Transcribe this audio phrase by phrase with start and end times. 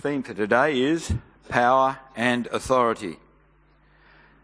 [0.00, 1.12] theme for today is
[1.50, 3.18] power and authority.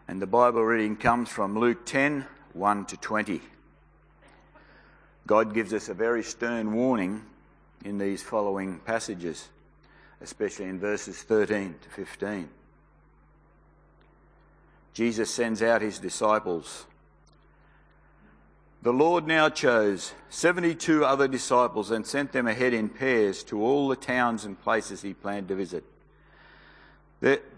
[0.07, 3.41] And the Bible reading comes from Luke 10 1 to 20.
[5.25, 7.23] God gives us a very stern warning
[7.83, 9.47] in these following passages,
[10.21, 12.49] especially in verses 13 to 15.
[14.93, 16.85] Jesus sends out his disciples.
[18.87, 23.89] The Lord now chose 72 other disciples and sent them ahead in pairs to all
[23.89, 25.83] the towns and places he planned to visit.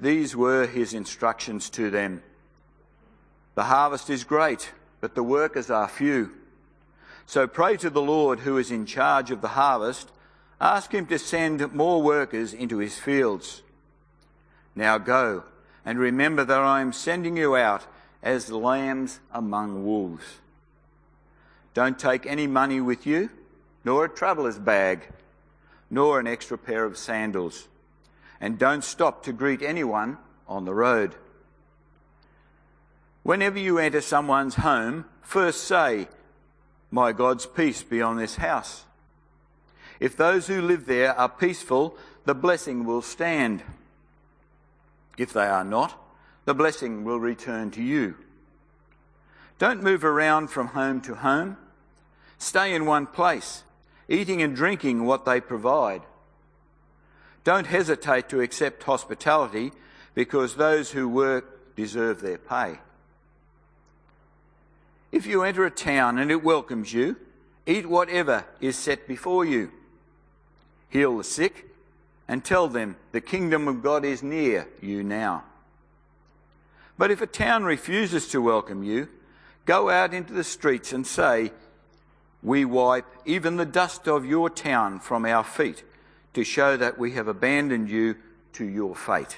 [0.01, 2.23] These were his instructions to them.
[3.53, 6.31] The harvest is great, but the workers are few.
[7.27, 10.09] So pray to the Lord who is in charge of the harvest.
[10.59, 13.61] Ask him to send more workers into his fields.
[14.73, 15.43] Now go
[15.85, 17.85] and remember that I am sending you out
[18.23, 20.23] as lambs among wolves.
[21.80, 23.30] Don't take any money with you,
[23.85, 25.08] nor a traveller's bag,
[25.90, 27.70] nor an extra pair of sandals.
[28.41, 31.16] And don't stop to greet anyone on the road.
[33.24, 36.10] Whenever you enter someone's home, first say,
[36.91, 38.84] My God's peace be on this house.
[40.02, 43.63] If those who live there are peaceful, the blessing will stand.
[45.18, 45.98] If they are not,
[46.44, 48.16] the blessing will return to you.
[49.60, 51.55] Don't move around from home to home.
[52.40, 53.63] Stay in one place,
[54.07, 56.01] eating and drinking what they provide.
[57.43, 59.71] Don't hesitate to accept hospitality
[60.15, 62.79] because those who work deserve their pay.
[65.12, 67.17] If you enter a town and it welcomes you,
[67.66, 69.72] eat whatever is set before you.
[70.90, 71.67] Heal the sick
[72.28, 75.44] and tell them the kingdom of God is near you now.
[76.97, 79.09] But if a town refuses to welcome you,
[79.66, 81.51] go out into the streets and say,
[82.41, 85.83] We wipe even the dust of your town from our feet
[86.33, 88.16] to show that we have abandoned you
[88.53, 89.38] to your fate.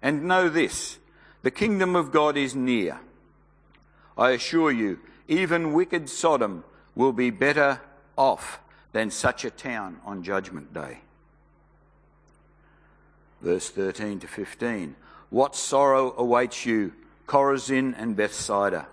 [0.00, 0.98] And know this
[1.42, 3.00] the kingdom of God is near.
[4.16, 4.98] I assure you,
[5.28, 6.64] even wicked Sodom
[6.94, 7.80] will be better
[8.16, 8.60] off
[8.92, 10.98] than such a town on Judgment Day.
[13.40, 14.96] Verse 13 to 15.
[15.30, 16.92] What sorrow awaits you,
[17.26, 18.88] Chorazin and Bethsaida?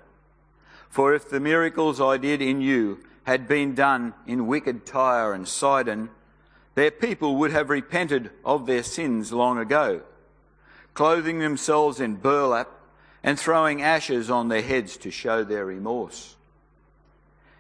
[0.96, 5.46] For if the miracles I did in you had been done in wicked Tyre and
[5.46, 6.10] Sidon,
[6.76, 10.04] their people would have repented of their sins long ago,
[10.94, 12.70] clothing themselves in burlap
[13.22, 16.38] and throwing ashes on their heads to show their remorse.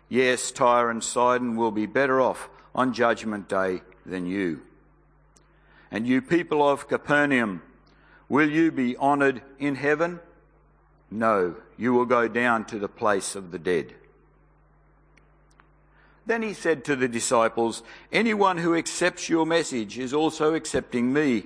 [0.08, 4.62] Yes, Tyre and Sidon will be better off on Judgment Day than you.
[5.92, 7.64] And you people of Capernaum,
[8.30, 10.22] will you be honoured in heaven?
[11.12, 13.94] No, you will go down to the place of the dead.
[16.26, 21.46] Then he said to the disciples, Anyone who accepts your message is also accepting me,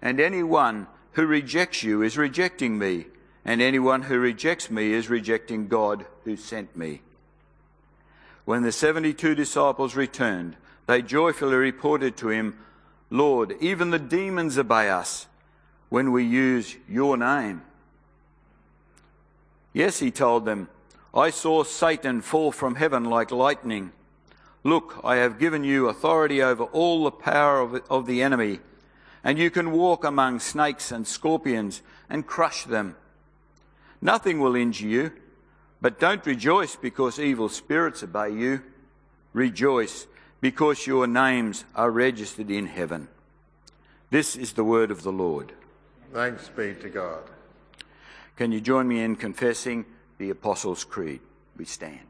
[0.00, 3.06] and anyone who rejects you is rejecting me
[3.44, 7.02] and anyone who rejects me is rejecting God who sent me.
[8.44, 12.58] When the 72 disciples returned, they joyfully reported to him,
[13.10, 15.26] Lord, even the demons obey us
[15.88, 17.62] when we use your name.
[19.72, 20.68] Yes, he told them,
[21.14, 23.92] I saw Satan fall from heaven like lightning.
[24.64, 28.60] Look, I have given you authority over all the power of, of the enemy,
[29.24, 32.96] and you can walk among snakes and scorpions and crush them
[34.02, 35.12] Nothing will injure you,
[35.80, 38.62] but don't rejoice because evil spirits obey you.
[39.32, 40.08] Rejoice
[40.40, 43.06] because your names are registered in heaven.
[44.10, 45.52] This is the word of the Lord.
[46.12, 47.22] Thanks be to God.
[48.36, 49.84] Can you join me in confessing
[50.18, 51.20] the Apostles' Creed?
[51.56, 52.06] We stand.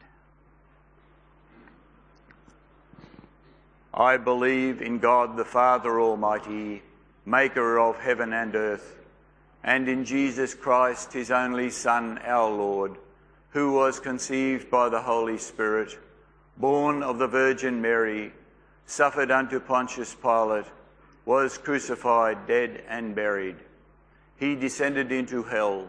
[3.94, 6.82] I believe in God the Father Almighty,
[7.27, 8.97] maker of heaven and earth
[9.65, 12.97] and in Jesus Christ, his only Son, our Lord,
[13.50, 15.97] who was conceived by the Holy Spirit,
[16.56, 18.32] born of the Virgin Mary,
[18.87, 20.67] suffered unto Pontius Pilate,
[21.25, 23.56] was crucified, dead, and buried.
[24.37, 25.88] He descended into hell.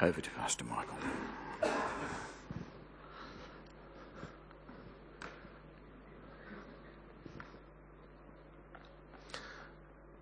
[0.00, 0.96] Over to Pastor Michael.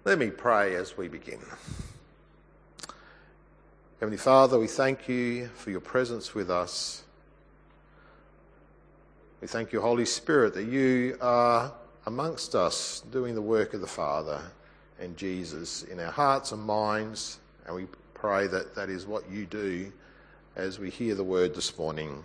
[0.04, 1.38] Let me pray as we begin.
[4.00, 7.04] Heavenly Father, we thank you for your presence with us.
[9.40, 11.72] We thank you, Holy Spirit, that you are
[12.06, 14.42] amongst us doing the work of the Father
[15.00, 17.38] and Jesus in our hearts and minds.
[17.66, 17.86] And we
[18.22, 19.92] pray that that is what you do
[20.54, 22.22] as we hear the word this morning.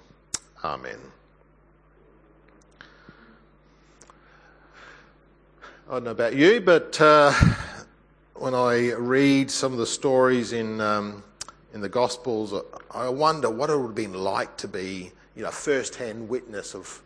[0.63, 0.99] Amen.
[5.89, 7.33] I don't know about you, but uh,
[8.35, 11.23] when I read some of the stories in um,
[11.73, 12.53] in the Gospels,
[12.91, 17.01] I wonder what it would have been like to be, you know, first-hand witness of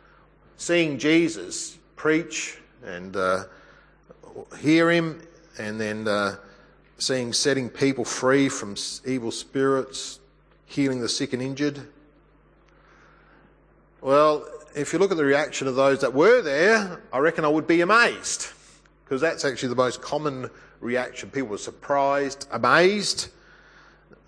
[0.58, 3.46] seeing Jesus preach and uh,
[4.60, 5.22] hear him,
[5.58, 6.36] and then uh,
[7.02, 8.76] seeing setting people free from
[9.08, 10.20] evil spirits,
[10.68, 11.80] healing the sick and injured.
[14.02, 14.46] Well,
[14.76, 17.66] if you look at the reaction of those that were there, I reckon I would
[17.66, 18.50] be amazed
[19.04, 21.32] because that's actually the most common reaction.
[21.32, 23.30] People were surprised, amazed.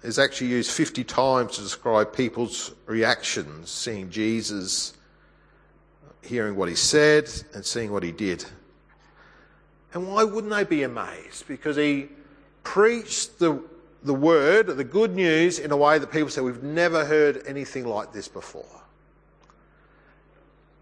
[0.02, 4.94] Is actually used 50 times to describe people's reactions, seeing Jesus,
[6.22, 8.44] hearing what he said, and seeing what he did.
[9.94, 11.48] And why wouldn't they be amazed?
[11.48, 12.10] Because he
[12.64, 13.62] preached the,
[14.04, 17.86] the word, the good news, in a way that people say, We've never heard anything
[17.86, 18.82] like this before.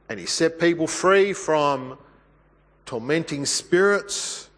[0.09, 1.97] And he set people free from
[2.85, 4.49] tormenting spirits,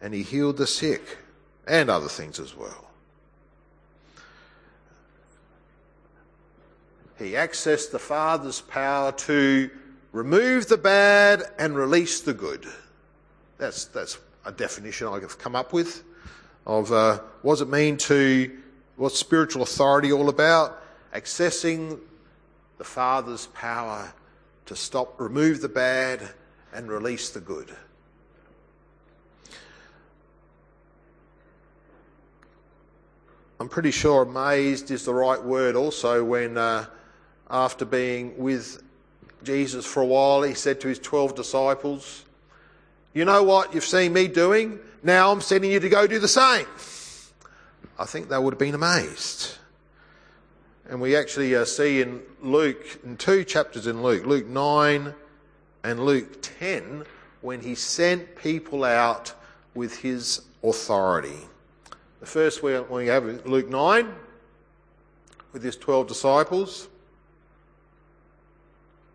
[0.00, 1.18] and he healed the sick
[1.66, 2.88] and other things as well.
[7.18, 9.70] He accessed the Father's power to
[10.12, 12.66] remove the bad and release the good.
[13.58, 16.02] That's, that's a definition I've come up with
[16.66, 18.50] of uh, what does it mean to,
[18.96, 20.82] what's spiritual authority all about?
[21.12, 21.98] Accessing
[22.78, 24.12] the Father's power
[24.66, 26.28] to stop, remove the bad
[26.72, 27.74] and release the good.
[33.60, 36.86] I'm pretty sure amazed is the right word also when, uh,
[37.48, 38.82] after being with
[39.44, 42.24] Jesus for a while, he said to his 12 disciples,
[43.12, 44.80] You know what you've seen me doing?
[45.02, 46.66] Now I'm sending you to go do the same.
[47.98, 49.58] I think they would have been amazed.
[50.88, 55.14] And we actually uh, see in Luke, in two chapters in Luke, Luke 9
[55.84, 57.04] and Luke 10
[57.40, 59.34] when he sent people out
[59.74, 61.38] with his authority.
[62.20, 64.14] The first one we have Luke 9
[65.52, 66.88] with his 12 disciples.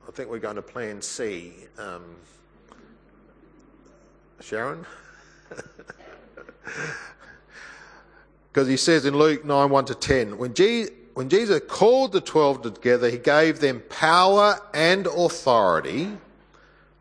[0.08, 1.54] I think we're going to plan C.
[1.78, 2.04] Um,
[4.42, 4.86] Sharon?
[8.52, 10.54] Because he says in Luke 9 1 to 10, when,
[11.14, 16.18] when Jesus called the 12 together, he gave them power and authority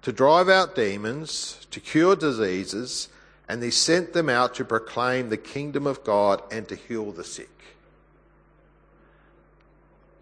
[0.02, 3.08] to drive out demons, to cure diseases,
[3.48, 7.24] and he sent them out to proclaim the kingdom of God and to heal the
[7.24, 7.48] sick.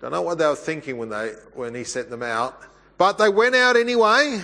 [0.01, 2.61] Don't know what they were thinking when, they, when he sent them out,
[2.99, 4.41] but they went out anyway.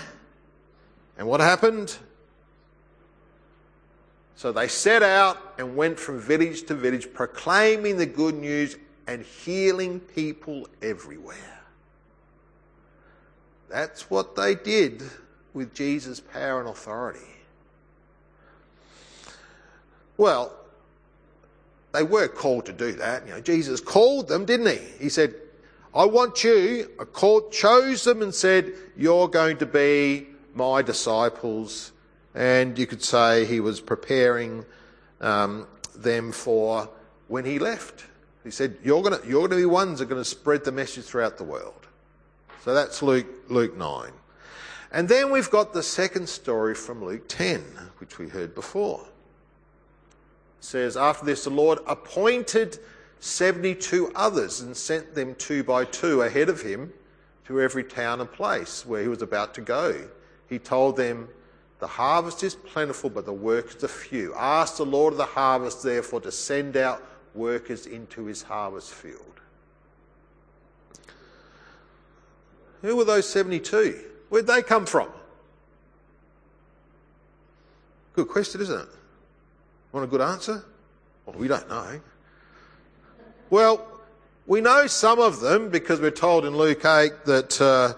[1.19, 1.97] And what happened?
[4.41, 9.23] So they set out and went from village to village, proclaiming the good news and
[9.23, 11.61] healing people everywhere.
[13.69, 15.03] That's what they did
[15.53, 17.21] with Jesus' power and authority?
[20.17, 20.57] Well,
[21.93, 23.27] they were called to do that.
[23.27, 25.05] You know, Jesus called them, didn't he?
[25.05, 25.35] He said,
[25.95, 31.93] I want you, I called, chose them and said, You're going to be my disciples.
[32.35, 34.65] And you could say he was preparing
[35.21, 36.89] um, them for
[37.29, 38.05] when he left.
[38.45, 41.05] He said, You're going you're to be ones that are going to spread the message
[41.05, 41.87] throughout the world.
[42.65, 44.13] So that's Luke, Luke 9.
[44.93, 47.63] And then we've got the second story from Luke 10,
[47.99, 49.03] which we heard before.
[50.59, 52.79] It says, After this, the Lord appointed
[53.21, 56.93] 72 others and sent them two by two ahead of him
[57.45, 60.09] to every town and place where he was about to go.
[60.49, 61.29] He told them,
[61.81, 64.35] The harvest is plentiful, but the workers are few.
[64.35, 67.03] Ask the Lord of the harvest, therefore, to send out
[67.35, 69.41] workers into his harvest field.
[72.83, 73.99] Who were those 72?
[74.29, 75.09] Where'd they come from?
[78.15, 78.89] Good question, isn't it?
[79.93, 80.65] Want a good answer?
[81.25, 82.01] Well, we don't know.
[83.49, 83.87] Well,
[84.47, 87.95] we know some of them because we're told in Luke 8 that uh,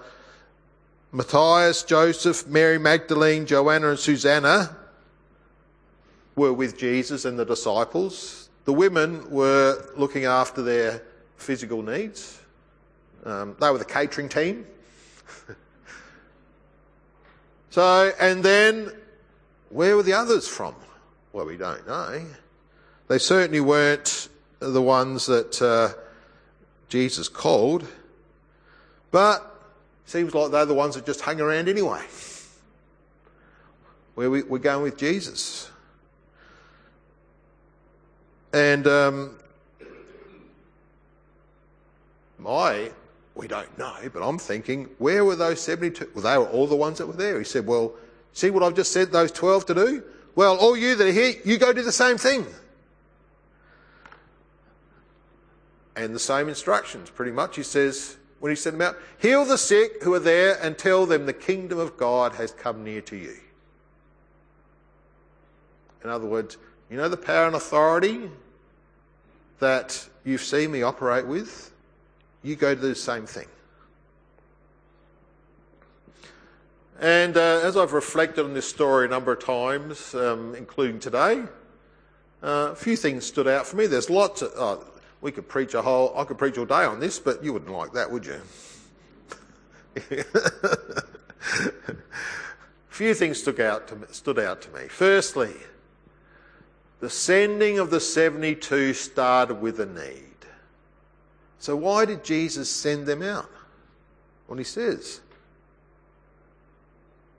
[1.13, 4.75] Matthias, Joseph, Mary Magdalene, Joanna, and Susanna
[6.35, 8.49] were with Jesus and the disciples.
[8.65, 11.03] The women were looking after their
[11.37, 12.41] physical needs.
[13.25, 14.67] Um, they were the catering team.
[17.73, 18.93] So, and then
[19.71, 20.75] where were the others from?
[21.33, 22.23] Well, we don't know.
[23.09, 24.29] They certainly weren't
[24.59, 25.99] the ones that uh,
[26.91, 27.89] Jesus called,
[29.11, 29.52] but
[30.13, 32.03] seems like they're the ones that just hang around anyway.
[34.15, 35.71] Where we, we're going with Jesus.
[38.53, 39.39] And um,
[42.39, 42.93] my,
[43.35, 46.11] we don't know, but I'm thinking, where were those 72?
[46.15, 47.39] Well, they were all the ones that were there.
[47.39, 47.95] He said, Well,
[48.35, 50.03] see what I've just said those 12 to do?
[50.35, 52.45] Well, all you that are here, you go do the same thing.
[55.97, 57.57] And the same instructions, pretty much.
[57.57, 61.07] He says, when he sent them out, heal the sick who are there and tell
[61.07, 63.37] them the kingdom of God has come near to you.
[66.03, 66.57] In other words,
[66.91, 68.29] you know the power and authority
[69.61, 71.73] that you've seen me operate with?
[72.43, 73.47] You go to do the same thing.
[77.01, 81.45] And uh, as I've reflected on this story a number of times, um, including today,
[82.43, 83.87] uh, a few things stood out for me.
[83.87, 84.83] There's lots of, uh,
[85.23, 87.71] we could preach a whole, I could preach all day on this, but you wouldn't
[87.71, 88.41] like that, would you?
[90.11, 90.25] a
[92.89, 94.89] few things stood out, to me, stood out to me.
[94.89, 95.55] Firstly,
[97.01, 100.27] the sending of the 72 started with a need.
[101.59, 103.51] So, why did Jesus send them out?
[104.49, 105.21] Well, he says,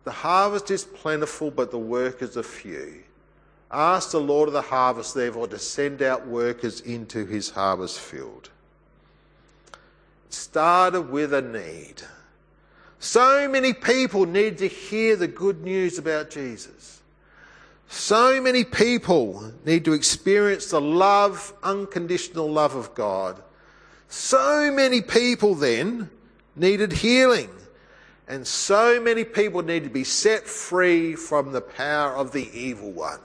[0.06, 3.04] The harvest is plentiful, but the workers are few.
[3.74, 8.51] Ask the Lord of the harvest, therefore, to send out workers into his harvest field.
[10.30, 12.03] Started with a need.
[13.00, 17.01] So many people need to hear the good news about Jesus.
[17.88, 23.42] So many people need to experience the love, unconditional love of God.
[24.08, 26.12] So many people then
[26.56, 27.50] needed healing.
[28.27, 32.92] And so many people need to be set free from the power of the evil
[32.92, 33.20] one.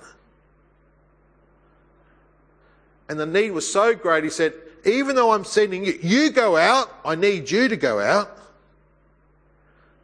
[3.08, 4.52] And the need was so great, he said,
[4.84, 8.38] even though I'm sending you, you go out, I need you to go out,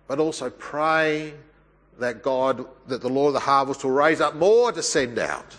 [0.08, 1.34] but also pray
[1.98, 5.54] that God, that the Lord of the harvest will raise up more to send out.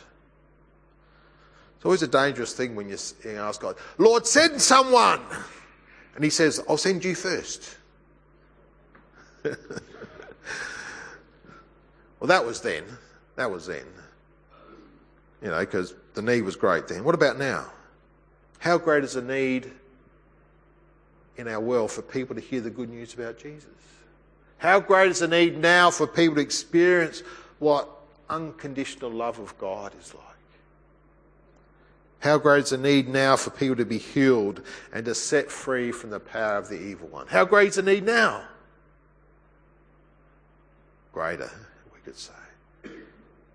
[1.77, 2.97] It's always a dangerous thing when you
[3.37, 5.21] ask God, Lord, send someone.
[6.15, 7.77] And he says, I'll send you first.
[9.43, 9.55] well,
[12.23, 12.83] that was then.
[13.35, 13.85] That was then.
[15.41, 17.03] You know, because the need was great then.
[17.03, 17.65] What about now?
[18.59, 19.71] How great is the need
[21.37, 23.69] in our world for people to hear the good news about Jesus?
[24.57, 27.21] How great is the need now for people to experience
[27.59, 27.89] what
[28.29, 30.23] unconditional love of God is like?
[32.19, 35.91] How great is the need now for people to be healed and to set free
[35.91, 37.27] from the power of the evil one?
[37.27, 38.43] How great is the need now?
[41.13, 41.51] Greater,
[41.93, 42.33] we could say.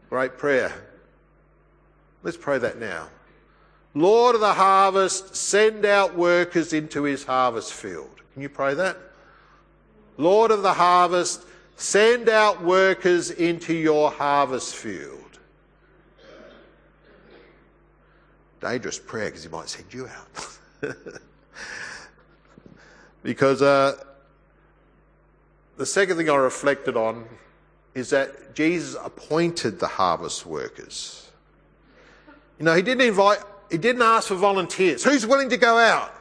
[0.08, 0.72] Great prayer.
[2.22, 3.08] Let's pray that now.
[3.94, 8.20] Lord of the harvest, send out workers into his harvest field.
[8.34, 8.96] Can you pray that?
[10.16, 11.44] Lord of the harvest,
[11.76, 15.38] send out workers into your harvest field.
[18.60, 20.58] Dangerous prayer because he might send you out.
[23.22, 23.96] because uh,
[25.78, 27.24] the second thing I reflected on
[27.94, 31.29] is that Jesus appointed the harvest workers.
[32.60, 33.38] You know, he didn't invite,
[33.70, 35.02] he didn't ask for volunteers.
[35.02, 36.14] Who's willing to go out?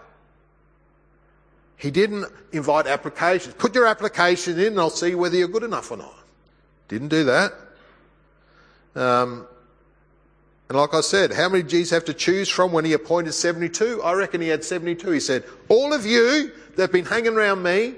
[1.76, 3.54] He didn't invite applications.
[3.56, 6.16] Put your application in and I'll see whether you're good enough or not.
[6.88, 7.54] Didn't do that.
[8.96, 9.48] Um,
[10.70, 14.02] and like I said, how many G's have to choose from when he appointed 72?
[14.02, 15.12] I reckon he had 72.
[15.12, 17.96] He said, All of you that have been hanging around me,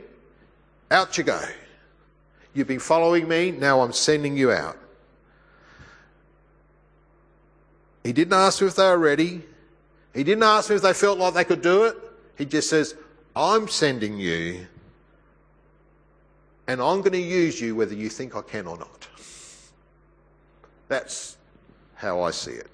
[0.89, 1.41] out you go.
[2.55, 4.77] You've been following me, now I'm sending you out.
[8.03, 9.43] He didn't ask them if they were ready.
[10.13, 11.95] He didn't ask them if they felt like they could do it.
[12.37, 12.95] He just says,
[13.35, 14.65] I'm sending you,
[16.67, 19.07] and I'm going to use you whether you think I can or not.
[20.87, 21.37] That's
[21.95, 22.69] how I see it.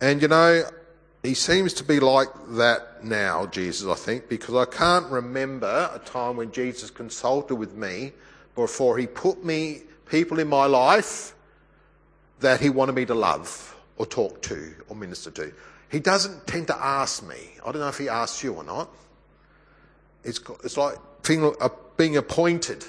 [0.00, 0.64] And you know,
[1.22, 6.00] he seems to be like that now, Jesus, I think, because I can't remember a
[6.00, 8.12] time when Jesus consulted with me
[8.56, 11.34] before he put me people in my life
[12.42, 15.52] that he wanted me to love or talk to or minister to.
[15.90, 17.36] He doesn't tend to ask me.
[17.60, 18.88] I don't know if he asks you or not.
[20.24, 20.96] It's, it's like
[21.26, 22.84] being, uh, being appointed.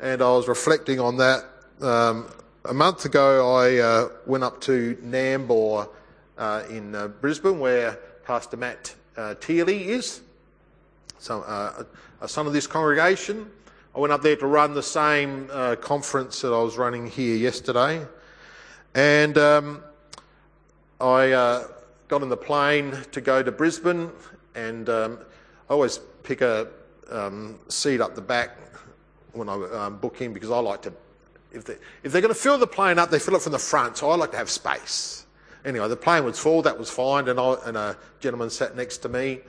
[0.00, 1.44] And I was reflecting on that.
[1.80, 2.28] Um,
[2.64, 5.88] a month ago, I uh, went up to Nambour
[6.38, 10.20] uh, in uh, Brisbane, where Pastor Matt uh, Teely is,
[11.18, 11.84] so, uh,
[12.20, 13.50] a son of this congregation.
[13.94, 17.36] I went up there to run the same uh, conference that I was running here
[17.36, 18.06] yesterday.
[18.94, 19.82] And um,
[20.98, 21.66] I uh,
[22.08, 24.10] got on the plane to go to Brisbane,
[24.54, 25.18] and um,
[25.68, 26.68] I always pick a
[27.10, 28.56] um, seat up the back
[29.32, 30.92] when I um, book in because I like to,
[31.52, 33.58] if, they, if they're going to fill the plane up, they fill it from the
[33.58, 35.26] front, so I like to have space.
[35.66, 38.98] Anyway, the plane was full, that was fine, and, I, and a gentleman sat next
[38.98, 39.40] to me,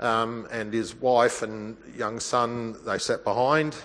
[0.00, 3.76] um, and his wife and young son, they sat behind.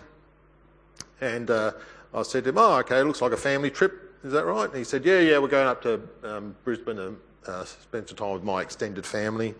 [1.21, 1.73] And uh,
[2.13, 4.69] I said to him, Oh, okay, it looks like a family trip, is that right?
[4.69, 8.17] And he said, Yeah, yeah, we're going up to um, Brisbane and uh, spend some
[8.17, 9.55] time with my extended family.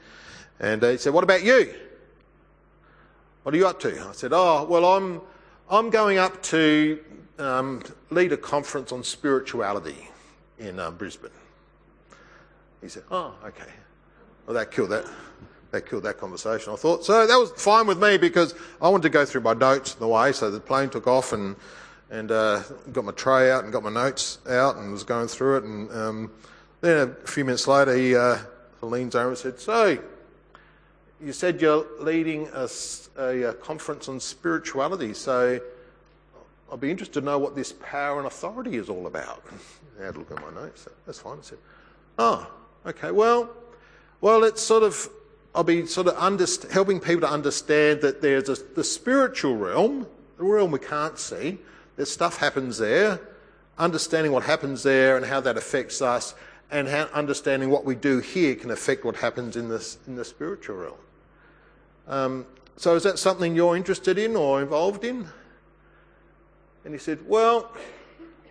[0.60, 1.74] And uh, he said, What about you?
[3.44, 4.08] What are you up to?
[4.08, 5.22] I said, Oh, well, I'm,
[5.70, 7.00] I'm going up to
[7.38, 10.10] um, lead a conference on spirituality
[10.58, 11.32] in uh, Brisbane.
[12.82, 13.72] He said, Oh, okay.
[14.46, 15.06] Well, that killed that.
[15.72, 16.74] That killed that conversation.
[16.74, 17.28] I thought so.
[17.28, 20.08] That was fine with me because I wanted to go through my notes in the
[20.08, 20.32] way.
[20.32, 21.56] So the plane took off and
[22.10, 25.58] and uh, got my tray out and got my notes out and was going through
[25.58, 25.64] it.
[25.64, 26.32] And um,
[26.82, 28.40] then a few minutes later, he uh,
[28.82, 30.00] leans over and said, "So,
[31.22, 32.68] you said you're leading a,
[33.18, 35.14] a, a conference on spirituality.
[35.14, 35.60] So,
[36.72, 39.44] I'd be interested to know what this power and authority is all about."
[40.02, 40.88] I had a look at my notes.
[41.06, 41.38] That's fine.
[41.38, 41.60] I said,
[42.18, 42.50] "Oh,
[42.88, 43.12] okay.
[43.12, 43.52] Well,
[44.20, 45.10] well, it's sort of."
[45.54, 50.08] I'll be sort of underst- helping people to understand that there's a, the spiritual realm,
[50.38, 51.58] the realm we can't see,
[51.96, 53.20] there's stuff happens there,
[53.78, 56.36] understanding what happens there and how that affects us,
[56.72, 60.24] and how understanding what we do here can affect what happens in, this, in the
[60.24, 60.98] spiritual realm.
[62.08, 62.46] Um,
[62.78, 65.28] so, is that something you're interested in or involved in?
[66.86, 67.72] And he said, Well,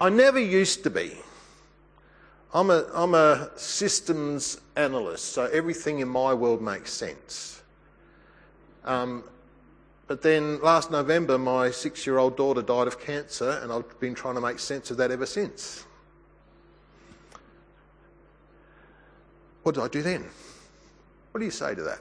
[0.00, 1.16] I never used to be.
[2.54, 7.62] I'm a, I'm a systems analyst, so everything in my world makes sense.
[8.84, 9.22] Um,
[10.06, 14.14] but then last November, my six year old daughter died of cancer, and I've been
[14.14, 15.84] trying to make sense of that ever since.
[19.62, 20.24] What did I do then?
[21.32, 22.00] What do you say to that?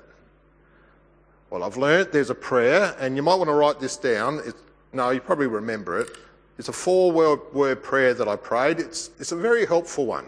[1.50, 4.40] Well, I've learnt there's a prayer, and you might want to write this down.
[4.46, 4.62] It's,
[4.94, 6.10] no, you probably remember it.
[6.58, 8.80] It's a four word prayer that I prayed.
[8.80, 10.26] It's, it's a very helpful one.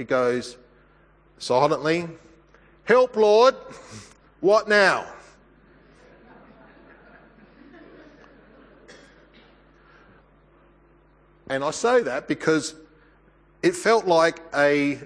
[0.00, 0.56] It goes
[1.36, 2.08] silently,
[2.84, 3.54] Help, Lord.
[4.40, 5.04] What now?
[11.50, 12.76] And I say that because
[13.62, 15.00] it felt like a,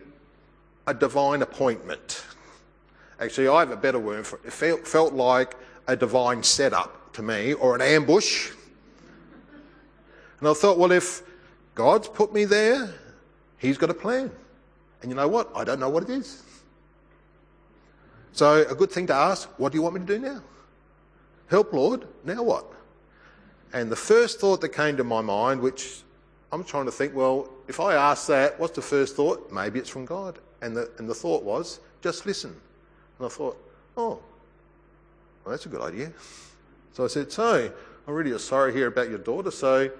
[0.87, 2.24] a divine appointment.
[3.18, 4.42] Actually, I have a better word for it.
[4.44, 5.57] It felt, felt like
[5.88, 8.52] a divine setup to me or an ambush.
[10.38, 11.22] And I thought, well, if
[11.74, 12.94] God's put me there,
[13.59, 14.30] He's got a plan.
[15.04, 15.50] And you know what?
[15.54, 16.42] I don't know what it is.
[18.32, 20.40] So, a good thing to ask what do you want me to do now?
[21.48, 22.06] Help, Lord.
[22.24, 22.72] Now what?
[23.74, 26.00] And the first thought that came to my mind, which
[26.50, 29.52] I'm trying to think, well, if I ask that, what's the first thought?
[29.52, 30.38] Maybe it's from God.
[30.62, 32.56] And the, and the thought was, just listen.
[33.18, 33.58] And I thought,
[33.98, 34.22] oh,
[35.44, 36.14] well, that's a good idea.
[36.94, 37.70] So I said, so,
[38.08, 39.90] I'm really sorry to hear about your daughter, so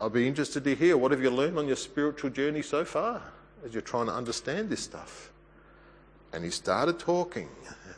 [0.00, 3.22] I'll be interested to hear what have you learned on your spiritual journey so far?
[3.66, 5.32] As you're trying to understand this stuff.
[6.32, 7.48] And he started talking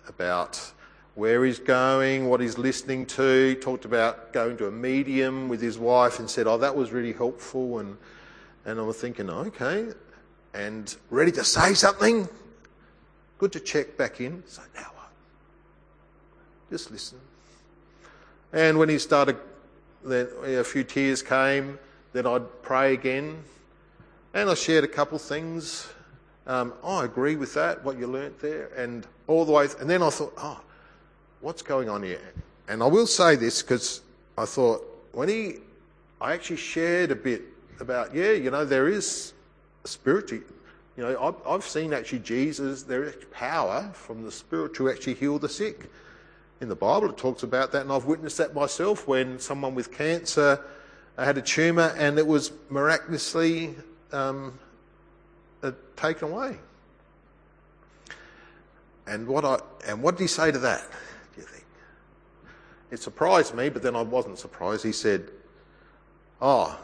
[0.09, 0.73] about
[1.15, 3.51] where he's going, what he's listening to.
[3.51, 6.91] He talked about going to a medium with his wife and said, Oh, that was
[6.91, 7.81] really helpful.
[7.81, 7.99] And,
[8.65, 9.89] and I was thinking, okay.
[10.55, 12.29] And ready to say something.
[13.37, 14.43] Good to check back in.
[14.47, 15.11] So now what?
[16.71, 17.19] Just listen.
[18.53, 19.37] And when he started,
[20.03, 21.79] then a few tears came.
[22.15, 23.43] Then I'd pray again.
[24.35, 25.89] And I shared a couple things.
[26.47, 29.67] Um, oh, I agree with that, what you learnt there, and all the way.
[29.67, 30.61] Th- and then I thought, oh,
[31.41, 32.21] what's going on here?
[32.69, 34.03] And I will say this because
[34.37, 35.57] I thought when he,
[36.21, 37.43] I actually shared a bit
[37.81, 39.33] about, yeah, you know, there is
[39.85, 40.41] spiritual.
[40.97, 45.15] You know, I've, I've seen actually Jesus, there is power from the spirit to actually
[45.15, 45.91] heal the sick.
[46.61, 49.93] In the Bible, it talks about that, and I've witnessed that myself when someone with
[49.93, 50.61] cancer
[51.17, 53.75] had a tumour and it was miraculously
[54.13, 54.59] um,
[55.63, 56.57] uh, taken away.
[59.07, 60.87] And what I and what did he say to that?
[61.35, 61.65] Do you think?
[62.91, 64.85] It surprised me, but then I wasn't surprised.
[64.85, 65.31] He said,
[66.43, 66.79] "Oh,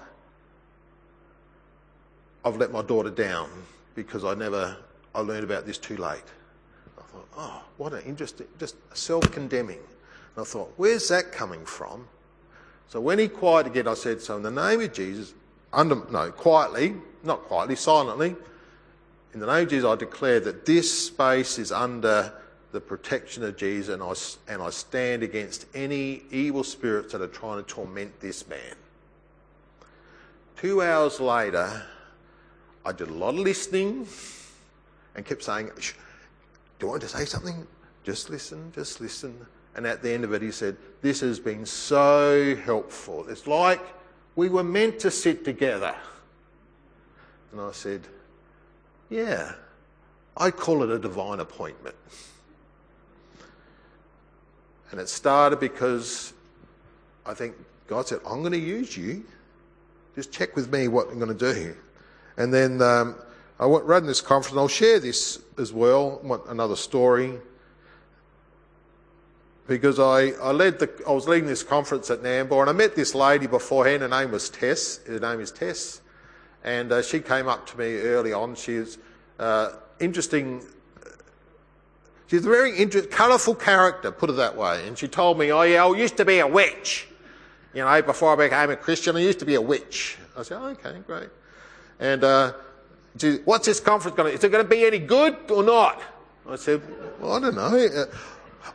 [2.44, 3.50] I've let my daughter down
[3.94, 4.76] because I never
[5.14, 6.24] I learned about this too late."
[6.98, 9.80] I thought, "Oh, what an interesting, just self-condemning."
[10.36, 12.08] And I thought, "Where's that coming from?"
[12.88, 15.34] So when he quieted again, I said, "So in the name of Jesus,
[15.74, 18.36] under no quietly, not quietly, silently,
[19.32, 22.32] in the name of Jesus, I declare that this space is under
[22.70, 27.28] the protection of Jesus and I, and I stand against any evil spirits that are
[27.28, 28.74] trying to torment this man.
[30.56, 31.82] Two hours later,
[32.84, 34.06] I did a lot of listening
[35.14, 35.82] and kept saying, Do
[36.80, 37.66] you want to say something?
[38.04, 39.34] Just listen, just listen.
[39.74, 43.26] And at the end of it, he said, This has been so helpful.
[43.28, 43.80] It's like
[44.36, 45.94] we were meant to sit together.
[47.54, 48.02] And I said,
[49.10, 49.52] Yeah,
[50.36, 51.94] I call it a divine appointment.
[54.90, 56.32] And it started because
[57.24, 57.54] I think
[57.86, 59.24] God said, I'm going to use you.
[60.16, 61.76] Just check with me what I'm going to do.
[62.36, 63.14] And then um,
[63.60, 67.34] I went, ran this conference, and I'll share this as well, another story.
[69.68, 72.96] Because I, I, led the, I was leading this conference at Nambour, and I met
[72.96, 74.02] this lady beforehand.
[74.02, 74.98] Her name was Tess.
[75.06, 76.00] Her name is Tess.
[76.64, 78.54] And uh, she came up to me early on.
[78.54, 78.98] She's
[79.38, 80.62] uh, interesting.
[82.26, 84.88] She's a very inter- colourful character, put it that way.
[84.88, 87.06] And she told me, oh yeah, I used to be a witch.
[87.74, 90.16] You know, before I became a Christian, I used to be a witch.
[90.36, 91.28] I said, oh, okay, great.
[92.00, 92.52] And uh,
[93.18, 96.00] she, what's this conference going to, is it going to be any good or not?
[96.48, 96.82] I said,
[97.20, 97.76] well, I don't know.
[97.76, 98.06] Uh,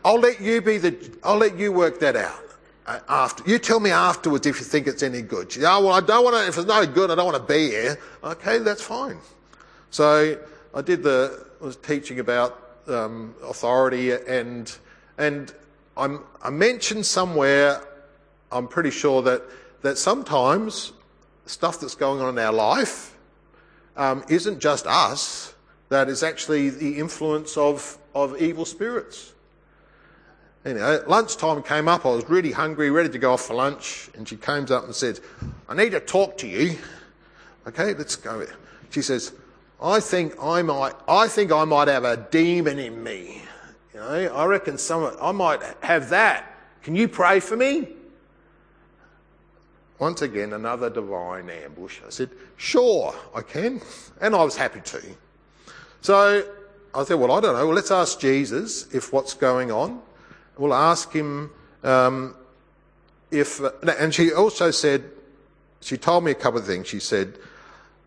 [0.04, 2.44] I'll let you be the, I'll let you work that out.
[2.90, 5.52] Uh, after you tell me afterwards if you think it's any good.
[5.52, 6.48] She, oh well, I don't want to.
[6.48, 8.00] If it's no good, I don't want to be here.
[8.24, 9.20] Okay, that's fine.
[9.92, 10.40] So
[10.74, 14.76] I did the was teaching about um, authority and
[15.20, 15.54] and
[15.96, 17.80] I'm, I mentioned somewhere.
[18.52, 19.44] I'm pretty sure that
[19.84, 20.92] that sometimes
[21.46, 23.16] stuff that's going on in our life
[23.98, 25.54] um, isn't just us.
[25.90, 29.36] That is actually the influence of of evil spirits.
[30.66, 32.06] Anyway, lunchtime came up.
[32.06, 34.10] I was really hungry, ready to go off for lunch.
[34.16, 35.22] And she comes up and says,
[35.70, 36.78] I need to talk to you.
[37.68, 38.46] Okay, let's go.
[38.90, 39.34] She says,
[39.82, 43.42] I think I might, I think I might have a demon in me.
[43.94, 46.54] You know, I reckon some, I might have that.
[46.84, 47.90] Can you pray for me?
[49.98, 52.00] Once again, another divine ambush.
[52.06, 53.82] I said, sure, I can.
[54.22, 55.02] And I was happy to.
[56.02, 56.44] So
[56.94, 57.66] I said, well, I don't know.
[57.66, 60.02] Well, let's ask Jesus if what's going on
[60.60, 61.50] we'll ask him
[61.84, 62.36] um,
[63.32, 63.60] if.
[64.00, 65.06] And she also said,
[65.82, 66.88] she told me a couple of things.
[66.88, 67.40] She said,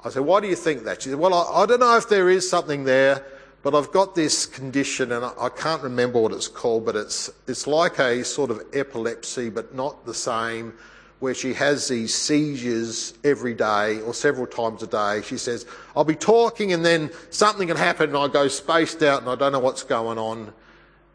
[0.05, 1.03] I said, why do you think that?
[1.03, 3.25] She said, well, I, I don't know if there is something there,
[3.63, 7.31] but I've got this condition and I, I can't remember what it's called, but it's,
[7.49, 10.75] it's like a sort of epilepsy, but not the same
[11.21, 15.23] where she has these seizures every day or several times a day.
[15.25, 19.21] She says, I'll be talking and then something can happen and I go spaced out
[19.21, 20.53] and I don't know what's going on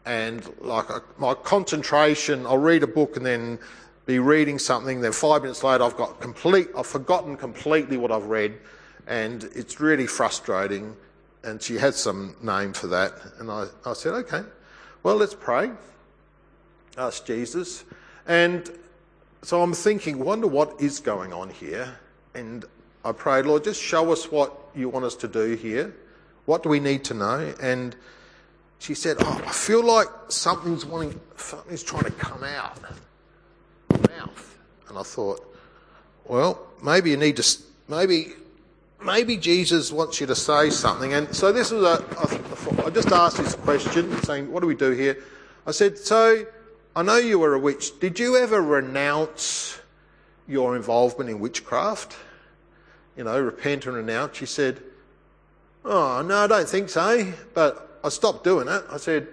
[0.08, 0.86] and like
[1.18, 3.58] my concentration, I'll read a book and then
[4.06, 5.02] be reading something.
[5.02, 8.58] Then five minutes later, I've got complete, I've forgotten completely what I've read,
[9.06, 10.96] and it's really frustrating.
[11.44, 14.42] And she had some name for that, and I, I said, okay,
[15.02, 15.70] well, let's pray.
[16.96, 17.84] Ask Jesus,
[18.26, 18.68] and
[19.42, 21.96] so I'm thinking, wonder what is going on here,
[22.34, 22.64] and
[23.04, 25.94] I prayed, Lord, just show us what you want us to do here.
[26.46, 27.54] What do we need to know?
[27.60, 27.94] And
[28.78, 32.78] she said, Oh, I feel like something's wanting, something's trying to come out.
[33.90, 34.58] Mouth.
[34.88, 35.44] And I thought,
[36.24, 38.32] well, maybe you need to, maybe,
[39.02, 41.12] maybe Jesus wants you to say something.
[41.12, 44.74] And so this was a, I, I just asked this question, saying, what do we
[44.74, 45.22] do here?
[45.66, 46.46] I said, so
[46.94, 47.98] I know you were a witch.
[47.98, 49.78] Did you ever renounce
[50.46, 52.16] your involvement in witchcraft?
[53.16, 54.36] You know, repent and renounce.
[54.36, 54.80] She said,
[55.84, 57.32] oh, no, I don't think so.
[57.54, 58.84] But I stopped doing it.
[58.90, 59.28] I said,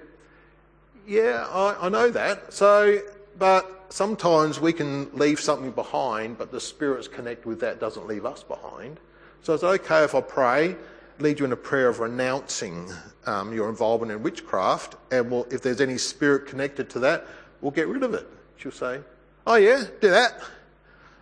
[1.08, 2.54] yeah, I, I know that.
[2.54, 3.00] So,
[3.38, 8.26] but sometimes we can leave something behind, but the Spirit's connect with that doesn't leave
[8.26, 9.00] us behind.
[9.44, 10.76] So it's okay if I pray,
[11.20, 12.90] lead you in a prayer of renouncing
[13.26, 17.26] um, your involvement in witchcraft, and we'll, if there's any spirit connected to that,
[17.62, 18.28] we'll get rid of it.
[18.58, 19.02] She'll say,
[19.48, 20.42] Oh, yeah, do that.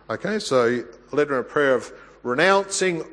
[0.08, 3.04] Okay, so I her in a prayer of renouncing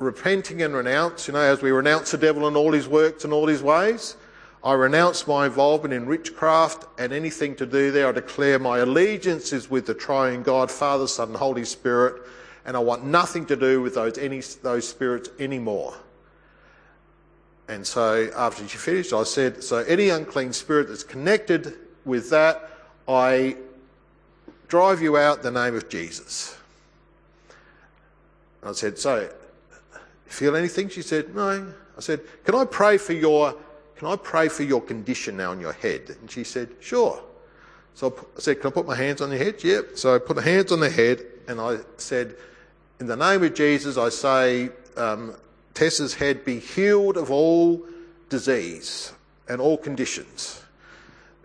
[0.00, 3.32] repenting and renounce, you know, as we renounce the devil and all his works and
[3.32, 4.16] all his ways.
[4.64, 8.08] I renounce my involvement in witchcraft and anything to do there.
[8.08, 12.22] I declare my allegiance is with the triune God, Father, Son, and Holy Spirit,
[12.64, 15.94] and I want nothing to do with those, any, those spirits anymore.
[17.68, 22.70] And so after she finished, I said, So any unclean spirit that's connected with that,
[23.06, 23.56] I
[24.68, 26.56] drive you out in the name of Jesus.
[28.62, 29.30] I said, So
[30.30, 30.88] Feel anything?
[30.88, 31.72] She said, No.
[31.96, 33.54] I said, Can I pray for your
[33.96, 36.16] can I pray for your condition now in your head?
[36.20, 37.22] And she said, Sure.
[37.94, 39.62] So I said, Can I put my hands on your head?
[39.62, 39.98] Yep.
[39.98, 42.34] So I put my hands on the head and I said,
[42.98, 45.34] In the name of Jesus, I say, um,
[45.74, 47.84] Tessa's head be healed of all
[48.30, 49.12] disease.
[49.50, 50.62] and all conditions.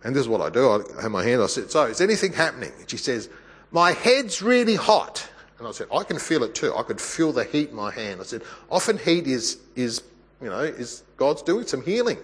[0.04, 0.69] And this is what I do.
[0.69, 1.41] I have my hand.
[1.41, 3.28] I said, "So, is anything happening?" And she says,
[3.71, 6.74] "My head's really hot." And I said, "I can feel it too.
[6.76, 10.04] I could feel the heat in my hand." I said, "Often heat is is
[10.41, 12.20] you know is God's doing some healing."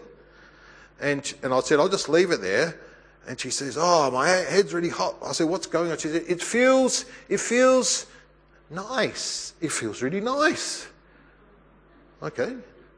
[1.00, 2.80] And and I said, "I'll just leave it there."
[3.28, 6.24] And she says, "Oh, my head's really hot." I said, "What's going on?" She said,
[6.28, 8.06] "It feels it feels
[8.70, 9.54] nice.
[9.62, 10.88] It feels really nice."
[12.22, 12.56] Okay.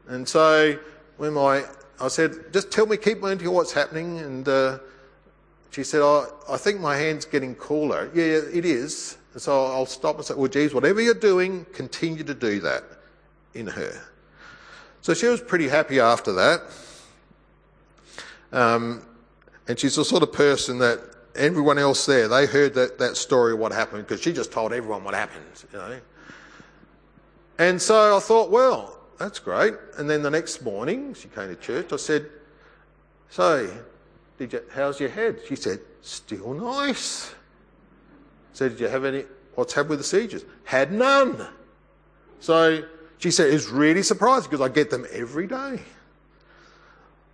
[0.08, 0.78] And so
[1.16, 1.64] when my
[2.00, 4.18] I said, just tell me, keep me to what's happening.
[4.18, 4.78] And uh,
[5.70, 8.10] she said, oh, I think my hand's getting cooler.
[8.14, 9.16] Yeah, it is.
[9.34, 12.84] And so I'll stop and say, well, geez, whatever you're doing, continue to do that
[13.52, 14.00] in her.
[15.02, 16.62] So she was pretty happy after that.
[18.52, 19.02] Um,
[19.66, 21.00] and she's the sort of person that
[21.34, 24.72] everyone else there, they heard that, that story of what happened because she just told
[24.72, 26.00] everyone what happened, you know.
[27.58, 29.74] And so I thought, well, that's great.
[29.98, 31.92] And then the next morning, she came to church.
[31.92, 32.28] I said,
[33.30, 33.70] So,
[34.38, 35.40] you, how's your head?
[35.48, 37.34] She said, Still nice.
[38.54, 39.24] Said, Did you have any,
[39.56, 40.44] what's happened with the seizures?
[40.64, 41.46] Had none.
[42.40, 42.84] So
[43.18, 45.80] she said, It's really surprising because I get them every day.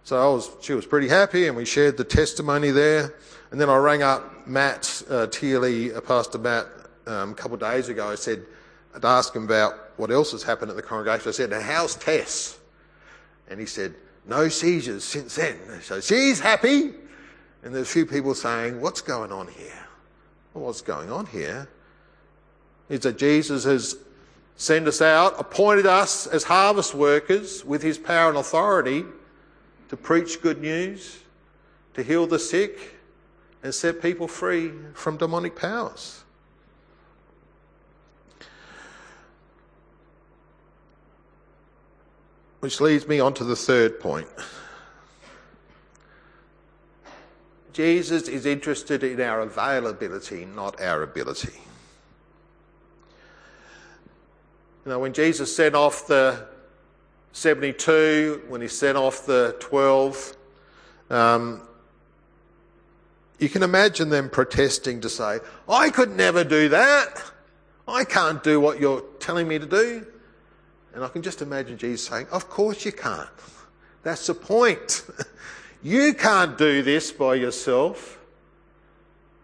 [0.03, 3.15] So I was, she was pretty happy and we shared the testimony there.
[3.53, 6.67] And then I rang up Matt uh, uh, Pastor Matt,
[7.07, 8.09] um, a couple of days ago.
[8.09, 8.45] I said,
[8.95, 11.29] I'd ask him about what else has happened at the congregation.
[11.29, 12.59] I said, Now, how's Tess?
[13.49, 13.95] And he said,
[14.27, 15.59] No seizures since then.
[15.83, 16.93] So she's happy.
[17.63, 19.87] And there's a few people saying, What's going on here?
[20.55, 21.69] Well, what's going on here
[22.89, 23.97] is that Jesus has
[24.57, 29.05] sent us out, appointed us as harvest workers with his power and authority
[29.89, 31.21] to preach good news,
[31.95, 32.97] to heal the sick,
[33.63, 36.25] and set people free from demonic powers.
[42.61, 44.29] Which leads me on to the third point.
[47.73, 51.61] Jesus is interested in our availability, not our ability.
[54.85, 56.47] You know, when Jesus sent off the
[57.33, 60.37] 72, when he sent off the 12,
[61.11, 61.63] um,
[63.39, 67.23] you can imagine them protesting to say, I could never do that.
[67.87, 70.07] I can't do what you're telling me to do.
[70.95, 73.29] And I can just imagine Jesus saying, Of course you can't.
[74.03, 75.05] That's the point.
[75.83, 78.19] you can't do this by yourself.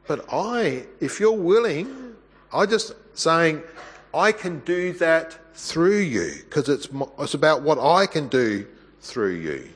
[0.06, 2.14] But I, if you're willing,
[2.52, 3.62] I just saying,
[4.14, 8.66] I can do that through you because it's, it's about what I can do
[9.00, 9.68] through you.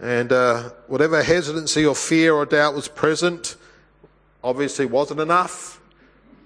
[0.00, 3.56] And uh, whatever hesitancy or fear or doubt was present,
[4.42, 5.80] obviously wasn't enough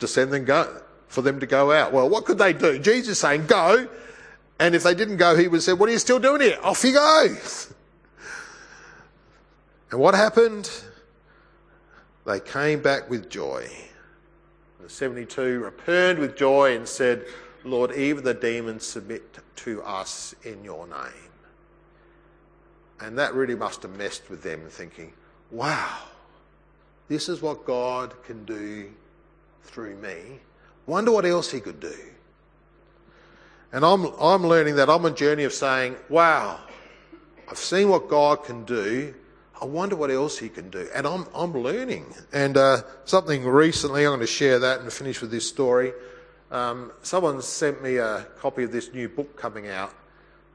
[0.01, 1.93] to send them go for them to go out.
[1.93, 2.79] Well, what could they do?
[2.79, 3.87] Jesus saying, go.
[4.59, 6.59] And if they didn't go, he would say, what are you still doing here?
[6.63, 7.37] Off you go.
[9.93, 10.71] And what happened?
[12.25, 13.69] They came back with joy.
[14.81, 17.27] The 72 returned with joy and said,
[17.63, 21.31] Lord, even the demons submit to us in your name.
[23.01, 25.13] And that really must have messed with them, thinking,
[25.51, 25.99] wow,
[27.09, 28.91] this is what God can do
[29.65, 30.41] through me.
[30.87, 31.95] Wonder what else he could do.
[33.73, 36.61] And I'm, I'm learning that I'm on a journey of saying, wow,
[37.49, 39.15] I've seen what God can do.
[39.63, 40.89] I wonder what else he can do.
[40.93, 42.13] And I'm, I'm learning.
[42.33, 45.93] And uh, something recently, I'm going to share that and finish with this story.
[46.51, 49.95] Um, someone sent me a copy of this new book coming out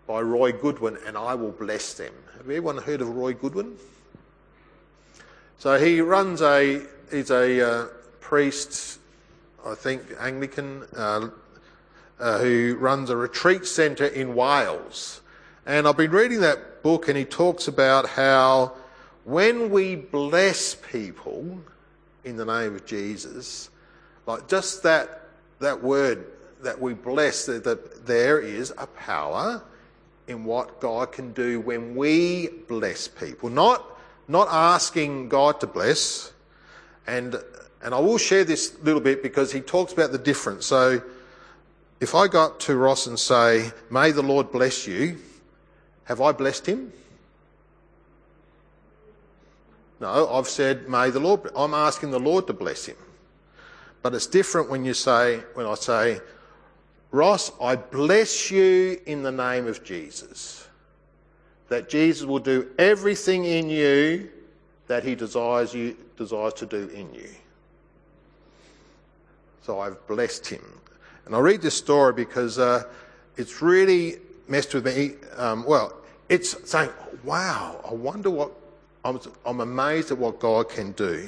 [0.07, 2.13] by Roy Godwin, and I will bless them.
[2.37, 3.77] Have anyone heard of Roy Godwin?
[5.57, 7.85] So he runs a, he's a uh,
[8.19, 8.99] priest
[9.65, 11.29] I think, Anglican, uh,
[12.19, 15.21] uh, who runs a retreat centre in Wales.
[15.65, 18.73] And I've been reading that book, and he talks about how
[19.27, 21.61] when we bless people
[22.23, 23.69] in the name of Jesus,
[24.25, 25.23] like just that,
[25.59, 26.25] that word
[26.63, 29.61] that we bless, that, that there is a power
[30.29, 33.49] in what God can do when we bless people.
[33.49, 33.85] Not,
[34.29, 36.31] not asking God to bless,
[37.05, 37.35] and
[37.83, 40.65] and I will share this little bit because he talks about the difference.
[40.65, 41.01] So
[41.99, 45.17] if I got to Ross and say, May the Lord bless you,
[46.05, 46.91] have I blessed him?
[49.99, 52.97] No, I've said, May the Lord, I'm asking the Lord to bless him.
[54.01, 56.19] But it's different when you say, when I say,
[57.11, 60.67] Ross, I bless you in the name of Jesus.
[61.69, 64.29] That Jesus will do everything in you
[64.87, 67.29] that he desires you desires to do in you.
[69.61, 70.63] So I've blessed him.
[71.25, 72.83] And I read this story because uh,
[73.35, 74.15] it's really
[74.47, 75.15] messed with me.
[75.35, 75.93] Um, well,
[76.29, 76.89] it's saying,
[77.23, 78.51] wow, I wonder what,
[79.07, 81.25] I'm, I'm amazed at what God can do.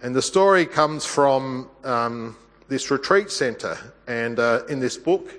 [0.00, 2.36] And the story comes from um,
[2.68, 3.76] this retreat centre.
[4.06, 5.30] And uh, in this book,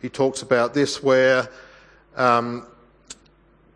[0.00, 1.48] he talks about this where
[2.16, 2.64] um,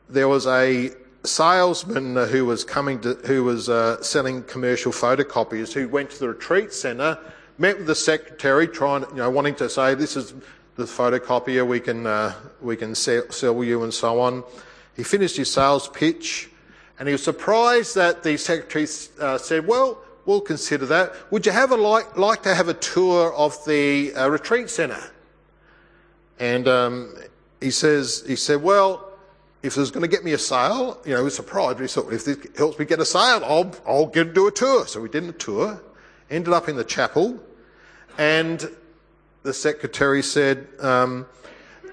[0.09, 0.91] there was a
[1.25, 6.29] salesman who was coming to, who was uh, selling commercial photocopiers who went to the
[6.29, 7.19] retreat centre,
[7.59, 10.35] met with the secretary, trying, you know, wanting to say this is
[10.77, 14.45] the photocopier we can uh, we can sell, sell you and so on.
[14.95, 16.49] He finished his sales pitch,
[17.03, 18.87] and he was surprised that the secretary
[19.19, 21.13] uh, said, "Well, we'll consider that.
[21.33, 25.11] Would you have a like like to have a tour of the uh, retreat centre?"
[26.39, 27.17] And um,
[27.61, 29.09] he says, he said, "Well."
[29.65, 31.77] if it's going to get me a sale, you know, he was surprised.
[31.79, 34.51] But he thought, if this helps me get a sale, I'll, I'll get do a
[34.51, 34.89] tour.
[34.89, 35.81] So we did a tour,
[36.31, 37.39] ended up in the chapel,
[38.19, 38.69] and
[39.45, 41.27] the secretary said um,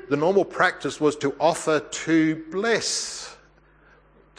[0.09, 3.28] the normal practice was to offer to bless,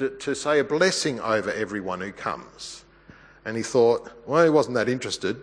[0.01, 2.85] to, to say a blessing over everyone who comes.
[3.45, 5.37] And he thought, well, he wasn't that interested.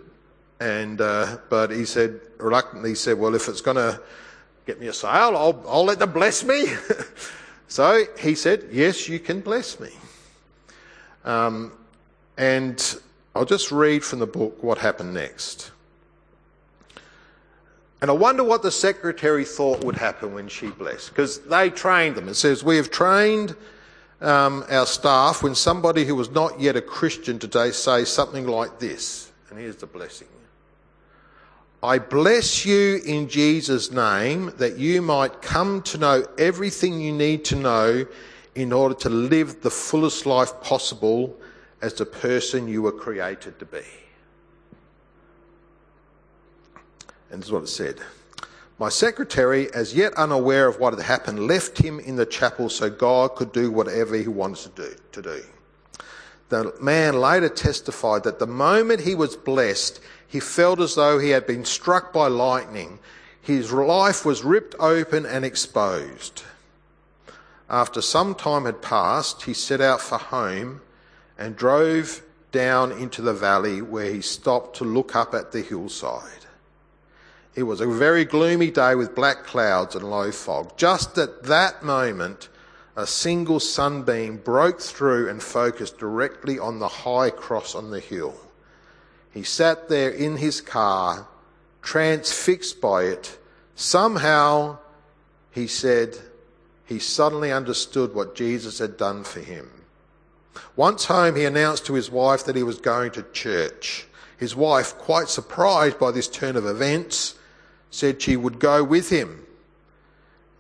[0.60, 4.02] And, uh, but he said, reluctantly, he said, well, if it's going to
[4.66, 6.68] get me a sale, I'll, I'll let them bless me.
[7.68, 9.90] So he said, Yes, you can bless me.
[11.26, 11.74] Um,
[12.38, 13.00] and
[13.36, 15.72] I'll just read from the book what happened next.
[18.02, 22.16] And I wonder what the secretary thought would happen when she blessed, because they trained
[22.16, 22.30] them.
[22.30, 23.56] It says, We have trained
[24.22, 28.80] um, our staff when somebody who was not yet a Christian today says something like
[28.80, 29.32] this.
[29.50, 30.28] And here's the blessing
[31.84, 37.46] I bless you in Jesus' name that you might come to know everything you need
[37.46, 38.08] to know
[38.56, 41.38] in order to live the fullest life possible
[41.82, 43.84] as the person you were created to be.
[47.30, 48.00] And this is what it said.
[48.80, 52.90] My secretary, as yet unaware of what had happened, left him in the chapel so
[52.90, 54.96] God could do whatever he wanted to do.
[55.14, 55.44] To do.
[56.50, 61.32] The man later testified that the moment he was blessed, he felt as though he
[61.32, 63.00] had been struck by lightning.
[63.42, 66.44] His life was ripped open and exposed.
[67.70, 70.82] After some time had passed, he set out for home
[71.38, 76.47] and drove down into the valley where he stopped to look up at the hillside.
[77.58, 80.78] It was a very gloomy day with black clouds and low fog.
[80.78, 82.50] Just at that moment,
[82.96, 88.36] a single sunbeam broke through and focused directly on the high cross on the hill.
[89.32, 91.28] He sat there in his car,
[91.82, 93.40] transfixed by it.
[93.74, 94.78] Somehow,
[95.50, 96.16] he said,
[96.86, 99.72] he suddenly understood what Jesus had done for him.
[100.76, 104.06] Once home, he announced to his wife that he was going to church.
[104.38, 107.34] His wife, quite surprised by this turn of events,
[107.90, 109.46] said she would go with him.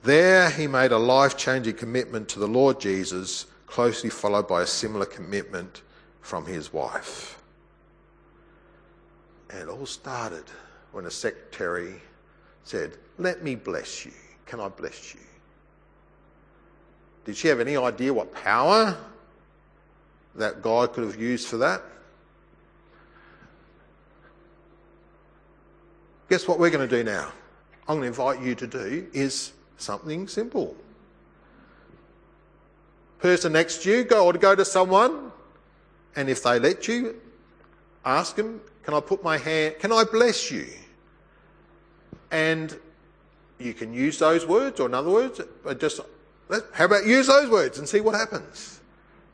[0.03, 4.67] There, he made a life changing commitment to the Lord Jesus, closely followed by a
[4.67, 5.81] similar commitment
[6.21, 7.41] from his wife.
[9.49, 10.43] And it all started
[10.91, 11.95] when a secretary
[12.63, 14.11] said, Let me bless you.
[14.45, 15.19] Can I bless you?
[17.25, 18.97] Did she have any idea what power
[20.35, 21.81] that God could have used for that?
[26.29, 27.31] Guess what we're going to do now?
[27.87, 30.75] I'm going to invite you to do is something simple.
[33.19, 35.31] Person next to you, go or go to someone,
[36.15, 37.15] and if they let you,
[38.03, 40.67] ask them, can I put my hand, can I bless you?
[42.29, 42.77] And
[43.59, 46.01] you can use those words, or in other words, uh, just,
[46.73, 48.81] how about use those words and see what happens?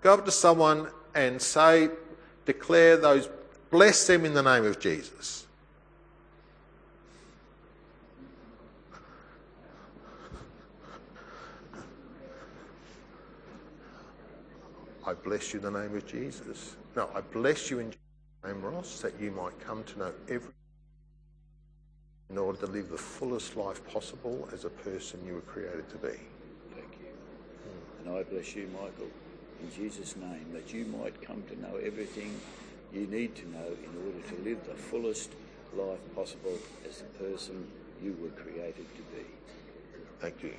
[0.01, 1.89] Go up to someone and say,
[2.45, 3.29] declare those,
[3.71, 5.42] bless them in the name of Jesus.
[15.06, 16.76] I bless you in the name of Jesus.
[16.96, 18.00] No, I bless you in Jesus'
[18.46, 20.50] name, Ross, that you might come to know every
[22.30, 25.98] in order to live the fullest life possible as a person you were created to
[25.98, 26.17] be.
[26.73, 27.12] Thank you.
[27.67, 28.08] Mm.
[28.08, 29.12] And I bless you, Michael,
[29.62, 32.34] in Jesus' name, that you might come to know everything
[32.92, 35.32] you need to know in order to live the fullest
[35.75, 36.58] life possible
[36.88, 37.67] as the person
[38.02, 39.25] you were created to be.
[40.19, 40.54] Thank you.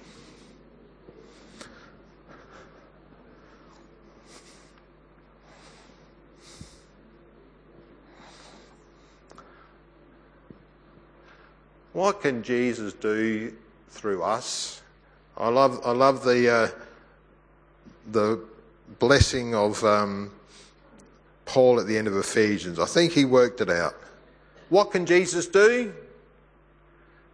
[11.94, 13.54] What can Jesus do
[13.88, 14.82] through us?
[15.36, 16.68] I love, I love the, uh,
[18.10, 18.40] the
[18.98, 20.32] blessing of um,
[21.44, 22.80] Paul at the end of Ephesians.
[22.80, 23.94] I think he worked it out.
[24.70, 25.94] What can Jesus do?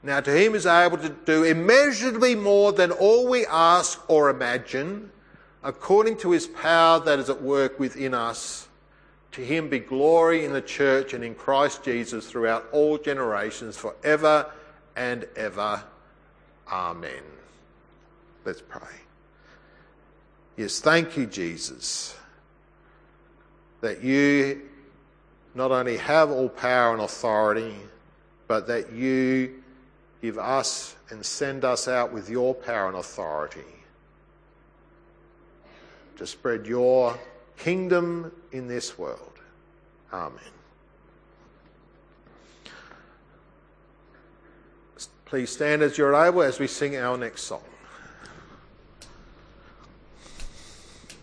[0.03, 5.11] Now, to him is able to do immeasurably more than all we ask or imagine,
[5.65, 8.69] according to his power that is at work within us.
[9.33, 14.51] To him be glory in the church and in Christ Jesus throughout all generations, forever
[14.97, 15.83] and ever.
[16.71, 17.23] Amen.
[18.45, 18.81] Let's pray.
[20.57, 22.17] Yes, thank you, Jesus,
[23.81, 24.63] that you
[25.55, 27.75] not only have all power and authority,
[28.47, 29.63] but that you
[30.21, 33.61] give us and send us out with your power and authority
[36.17, 37.19] to spread your
[37.61, 39.39] kingdom in this world.
[40.13, 40.41] Amen.
[45.27, 47.63] Please stand as you're able as we sing our next song.